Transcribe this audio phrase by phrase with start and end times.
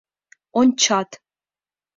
[0.59, 1.09] Ончат.